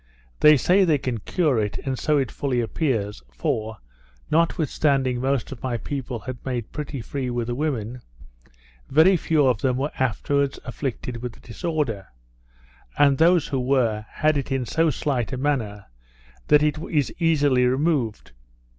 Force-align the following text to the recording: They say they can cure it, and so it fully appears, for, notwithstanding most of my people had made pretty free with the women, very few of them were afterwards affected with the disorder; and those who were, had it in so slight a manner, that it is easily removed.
They 0.39 0.57
say 0.57 0.83
they 0.83 0.97
can 0.97 1.19
cure 1.19 1.59
it, 1.59 1.77
and 1.77 1.95
so 1.95 2.17
it 2.17 2.31
fully 2.31 2.59
appears, 2.59 3.21
for, 3.31 3.77
notwithstanding 4.31 5.21
most 5.21 5.51
of 5.51 5.61
my 5.61 5.77
people 5.77 6.17
had 6.21 6.43
made 6.43 6.71
pretty 6.71 7.01
free 7.01 7.29
with 7.29 7.45
the 7.45 7.53
women, 7.53 8.01
very 8.89 9.15
few 9.15 9.45
of 9.45 9.61
them 9.61 9.77
were 9.77 9.91
afterwards 9.99 10.59
affected 10.65 11.21
with 11.21 11.33
the 11.33 11.39
disorder; 11.39 12.07
and 12.97 13.19
those 13.19 13.49
who 13.49 13.59
were, 13.59 14.07
had 14.09 14.37
it 14.37 14.51
in 14.51 14.65
so 14.65 14.89
slight 14.89 15.33
a 15.33 15.37
manner, 15.37 15.85
that 16.47 16.63
it 16.63 16.79
is 16.89 17.13
easily 17.19 17.67
removed. 17.67 18.31